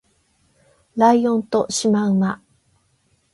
[0.97, 2.41] ライオンとシマウマ